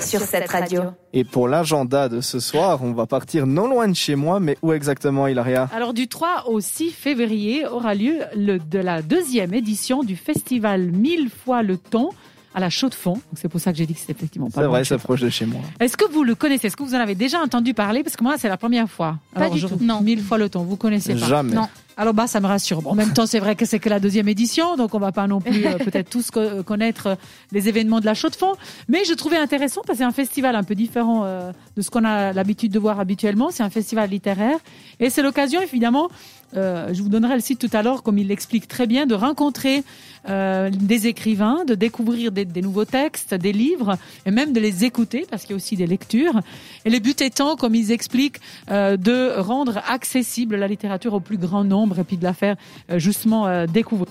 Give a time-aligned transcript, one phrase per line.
[0.00, 0.82] Sur cette radio.
[1.12, 4.56] Et pour l'agenda de ce soir, on va partir non loin de chez moi, mais
[4.62, 9.54] où exactement, Hilaria Alors du 3 au 6 février aura lieu le, de la deuxième
[9.54, 12.10] édition du festival Mille fois le ton
[12.54, 13.20] à la chaux de fond.
[13.34, 15.28] C'est pour ça que j'ai dit que c'était effectivement pas C'est vrai, c'est proche de
[15.28, 15.60] chez moi.
[15.80, 16.68] Est-ce que vous le connaissez?
[16.68, 18.02] Est-ce que vous en avez déjà entendu parler?
[18.02, 19.18] Parce que moi, c'est la première fois.
[19.34, 19.78] Pas du tout.
[19.80, 20.00] Non.
[20.00, 20.62] Mille fois le ton.
[20.62, 21.26] Vous connaissez pas?
[21.26, 21.54] Jamais.
[21.54, 21.68] Non.
[21.98, 22.82] Alors bah ça me rassure.
[22.82, 25.12] Bon, en même temps, c'est vrai que c'est que la deuxième édition, donc on va
[25.12, 27.14] pas non plus euh, peut-être tous co- connaître euh,
[27.52, 28.52] les événements de la chaux de fond.
[28.88, 31.88] Mais je trouvais intéressant parce que c'est un festival un peu différent euh, de ce
[31.90, 33.50] qu'on a l'habitude de voir habituellement.
[33.50, 34.58] C'est un festival littéraire
[35.00, 36.08] et c'est l'occasion évidemment.
[36.54, 39.14] Euh, je vous donnerai le site tout à l'heure, comme il l'explique très bien, de
[39.14, 39.82] rencontrer
[40.28, 45.26] euh, des écrivains, de découvrir des, nouveaux textes, des livres, et même de les écouter,
[45.30, 46.40] parce qu'il y a aussi des lectures.
[46.84, 51.38] Et le but étant, comme ils expliquent, euh, de rendre accessible la littérature au plus
[51.38, 52.56] grand nombre et puis de la faire
[52.98, 54.06] justement découvrir.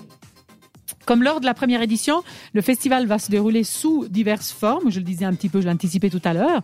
[1.06, 4.90] Comme lors de la première édition, le festival va se dérouler sous diverses formes.
[4.90, 6.60] Je le disais un petit peu, je l'ai anticipé tout à l'heure.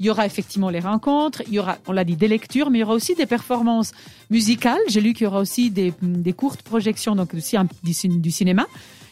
[0.00, 2.78] Il y aura effectivement les rencontres, il y aura, on l'a dit, des lectures, mais
[2.78, 3.92] il y aura aussi des performances
[4.28, 4.80] musicales.
[4.88, 8.30] J'ai lu qu'il y aura aussi des, des courtes projections, donc aussi un- du, du
[8.32, 8.66] cinéma.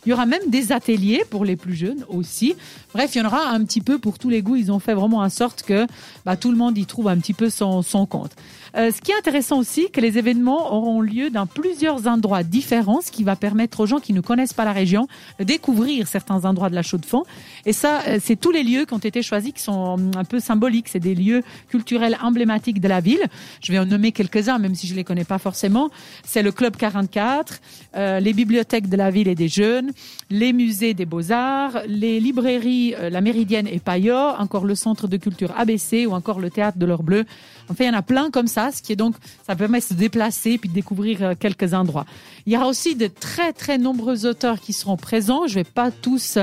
[0.04, 2.56] Il y aura même des ateliers pour les plus jeunes aussi.
[2.92, 4.56] Bref, il y en aura un petit peu pour tous les goûts.
[4.56, 5.86] Ils ont fait vraiment en sorte que
[6.24, 8.32] bah, tout le monde y trouve un petit peu son, son compte.
[8.76, 13.00] Euh, ce qui est intéressant aussi, que les événements auront lieu dans plusieurs endroits différents,
[13.02, 16.44] ce qui va permettre aux gens qui ne connaissent pas la région de découvrir certains
[16.44, 17.24] endroits de la Chaux-de-Fonds.
[17.66, 20.24] Et ça, euh, c'est tous les lieux qui ont été choisis qui sont hum, un
[20.24, 20.88] peu symboliques.
[20.88, 23.24] C'est des lieux culturels emblématiques de la ville.
[23.62, 25.90] Je vais en nommer quelques-uns, même si je les connais pas forcément.
[26.24, 27.60] C'est le Club 44,
[27.96, 29.92] euh, les bibliothèques de la ville et des jeunes,
[30.30, 35.52] les musées des beaux-arts, les librairies La Méridienne et Payot, encore le centre de culture
[35.56, 37.24] ABC ou encore le théâtre de l'Heure Bleue.
[37.68, 39.14] Enfin, il y en a plein comme ça, qui est donc,
[39.46, 42.06] ça permet de se déplacer puis de découvrir euh, quelques endroits.
[42.46, 45.46] Il y aura aussi de très très nombreux auteurs qui seront présents.
[45.46, 46.38] Je vais pas tous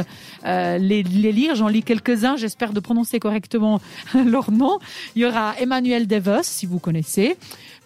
[0.46, 2.36] euh, les, les lire, j'en lis quelques-uns.
[2.36, 3.80] J'espère de prononcer correctement
[4.26, 4.80] leur nom.
[5.16, 7.38] Il y aura Emmanuel Devos, si vous connaissez,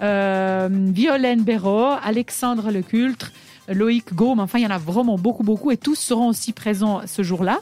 [0.02, 3.32] euh, Violaine Béraud, Alexandre Lecultre,
[3.68, 4.40] Loïc Gaume.
[4.40, 7.60] Enfin, il y en a vraiment beaucoup beaucoup et tous seront aussi présents ce jour-là.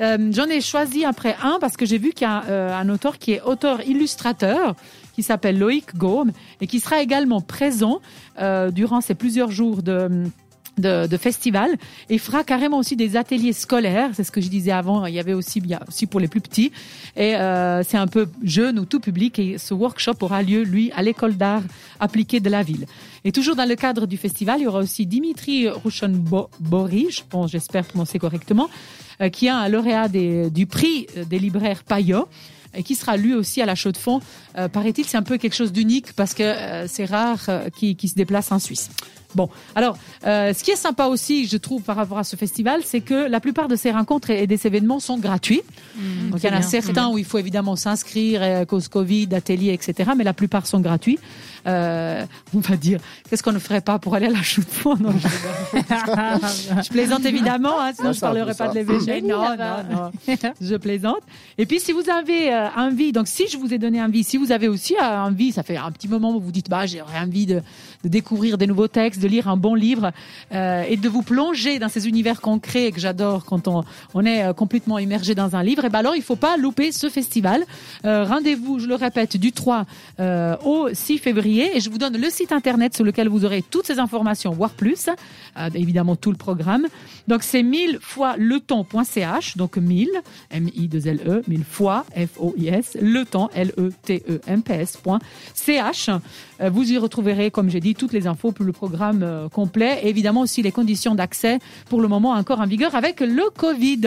[0.00, 2.88] Euh, J'en ai choisi après un parce que j'ai vu qu'il y a euh, un
[2.88, 4.74] auteur qui est auteur-illustrateur
[5.14, 8.00] qui s'appelle Loïc Gaume et qui sera également présent
[8.40, 10.24] euh, durant ces plusieurs jours de
[10.78, 11.76] de, de festival
[12.10, 14.10] et fera carrément aussi des ateliers scolaires.
[14.14, 15.06] C'est ce que je disais avant.
[15.06, 16.72] Il y avait aussi, a aussi pour les plus petits.
[17.16, 19.38] Et euh, c'est un peu jeune ou tout public.
[19.38, 21.62] Et ce workshop aura lieu, lui, à l'école d'art
[22.00, 22.86] appliquée de la ville.
[23.24, 27.50] Et toujours dans le cadre du festival, il y aura aussi Dimitri Rouchon-Bory, je pense,
[27.50, 28.68] j'espère prononcer correctement,
[29.20, 32.28] euh, qui est un lauréat des, du prix des libraires Payot
[32.76, 34.20] et qui sera lui aussi à la chaux de fond.
[34.58, 37.96] Euh, Paraît-il, c'est un peu quelque chose d'unique parce que euh, c'est rare euh, qui,
[37.96, 38.90] qui se déplace en Suisse.
[39.34, 39.96] Bon, alors,
[40.26, 43.28] euh, ce qui est sympa aussi, je trouve, par rapport à ce festival, c'est que
[43.28, 45.62] la plupart de ces rencontres et des événements sont gratuits.
[46.30, 49.72] Donc, il y en a certains où il faut évidemment s'inscrire, euh, cause Covid, atelier,
[49.72, 50.12] etc.
[50.16, 51.18] Mais la plupart sont gratuits.
[51.66, 52.24] Euh,
[52.54, 55.28] on va dire, qu'est-ce qu'on ne ferait pas pour aller à la chute Non, je,
[55.78, 59.22] je plaisante évidemment, hein, sinon Ouais, je peu parlerai pas de l'évêché.
[59.22, 60.10] Non, non, non,
[60.60, 61.22] je plaisante.
[61.56, 64.36] Et puis, si vous avez euh, envie, donc si je vous ai donné envie, si
[64.36, 67.18] vous avez aussi euh, envie, ça fait un petit moment où vous dites, bah, j'aurais
[67.18, 67.62] envie de,
[68.02, 70.12] de découvrir des nouveaux textes, de lire un bon livre
[70.52, 74.44] euh, et de vous plonger dans ces univers concrets que j'adore quand on, on est
[74.44, 77.64] euh, complètement immergé dans un livre, et ben alors il faut pas louper ce festival.
[78.04, 79.86] Euh, Rendez-vous, je le répète, du 3
[80.20, 83.62] euh, au 6 février et je vous donne le site internet sur lequel vous aurez
[83.62, 85.08] toutes ces informations, voire plus,
[85.74, 86.86] évidemment tout le programme.
[87.28, 90.10] Donc c'est 1000 fois leton.ch, donc 1000,
[90.50, 95.14] M-I-2-L-E, 1000 fois, F-O-I-S, leton, L-E-T-E-M-P-S.ch.
[96.60, 100.00] Euh, Vous y retrouverez, comme j'ai dit, toutes les infos pour le programme euh, complet
[100.02, 101.58] et évidemment aussi les conditions d'accès
[101.88, 104.00] pour le moment encore en vigueur avec le Covid.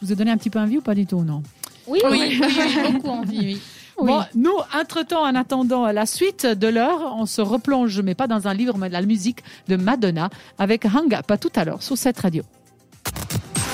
[0.00, 1.42] Je vous ai donné un petit peu envie ou pas du tout, non?
[1.86, 3.60] Oui, oui, oui, oui, beaucoup envie, oui.
[4.00, 8.48] Bon, nous, entre-temps, en attendant la suite de l'heure, on se replonge, mais pas dans
[8.48, 11.30] un livre, mais de la musique de Madonna avec Hang Up.
[11.30, 12.42] À tout à l'heure sur cette radio.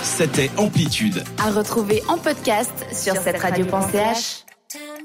[0.03, 1.23] C'était Amplitude.
[1.39, 4.48] À retrouver en podcast sur cette radio.ch.